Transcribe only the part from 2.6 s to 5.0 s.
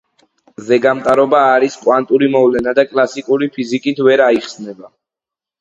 და კლასიკური ფიზიკით ვერ აიხსნება.